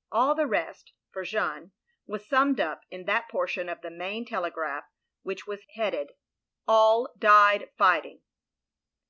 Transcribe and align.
"All 0.12 0.34
the 0.34 0.46
rest— 0.46 0.92
^for 1.16 1.24
Jeanne— 1.24 1.72
^was 2.06 2.26
summed 2.28 2.60
up 2.60 2.82
in 2.90 3.04
that 3.06 3.30
portion 3.30 3.70
of 3.70 3.80
the 3.80 3.88
main 3.90 4.26
telegram 4.26 4.82
which 5.22 5.46
was 5.46 5.64
headed: 5.74 6.10
AU 6.68 7.06
died 7.16 7.70
fighting. 7.78 8.20